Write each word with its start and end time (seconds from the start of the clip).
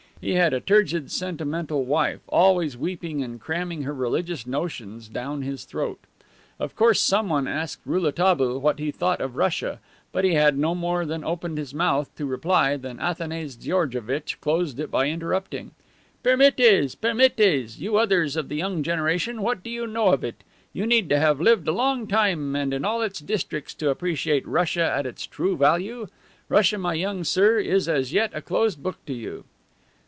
He 0.23 0.35
had 0.35 0.53
a 0.53 0.59
turgid, 0.59 1.09
sentimental 1.09 1.83
wife, 1.83 2.19
always 2.29 2.77
weeping 2.77 3.23
and 3.23 3.41
cramming 3.41 3.81
her 3.81 3.91
religious 3.93 4.45
notions 4.45 5.07
down 5.09 5.41
his 5.41 5.63
throat. 5.63 5.97
Of 6.59 6.75
course 6.75 7.01
someone 7.01 7.47
asked 7.47 7.81
Rouletabille 7.87 8.59
what 8.59 8.77
he 8.77 8.91
thought 8.91 9.19
of 9.19 9.35
Russia, 9.35 9.79
but 10.11 10.23
he 10.23 10.35
had 10.35 10.59
no 10.59 10.75
more 10.75 11.07
than 11.07 11.23
opened 11.23 11.57
his 11.57 11.73
mouth 11.73 12.15
to 12.17 12.27
reply 12.27 12.77
than 12.77 12.99
Athanase 12.99 13.55
Georgevitch 13.55 14.39
closed 14.41 14.79
it 14.79 14.91
by 14.91 15.07
interrupting: 15.07 15.71
"Permettez! 16.23 16.93
Permettez! 16.95 17.79
You 17.79 17.97
others, 17.97 18.35
of 18.35 18.47
the 18.47 18.57
young 18.57 18.83
generation, 18.83 19.41
what 19.41 19.63
do 19.63 19.71
you 19.71 19.87
know 19.87 20.09
of 20.13 20.23
it? 20.23 20.43
You 20.71 20.85
need 20.85 21.09
to 21.09 21.17
have 21.19 21.41
lived 21.41 21.67
a 21.67 21.71
long 21.71 22.05
time 22.05 22.55
and 22.55 22.75
in 22.75 22.85
all 22.85 23.01
its 23.01 23.21
districts 23.21 23.73
to 23.73 23.89
appreciate 23.89 24.47
Russia 24.47 24.83
at 24.95 25.07
its 25.07 25.25
true 25.25 25.57
value. 25.57 26.05
Russia, 26.47 26.77
my 26.77 26.93
young 26.93 27.23
sir, 27.23 27.57
is 27.57 27.89
as 27.89 28.13
yet 28.13 28.29
a 28.35 28.41
closed 28.43 28.83
book 28.83 29.03
to 29.07 29.13
you." 29.15 29.45